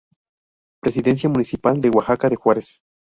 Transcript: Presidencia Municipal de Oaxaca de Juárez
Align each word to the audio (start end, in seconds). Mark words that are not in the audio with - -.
Presidencia 0.81 1.29
Municipal 1.29 1.79
de 1.79 1.91
Oaxaca 1.91 2.27
de 2.27 2.35
Juárez 2.35 2.81